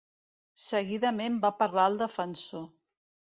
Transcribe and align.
Seguidament 0.61 1.35
va 1.43 1.51
parlar 1.59 1.85
el 1.93 1.99
defensor. 2.01 2.67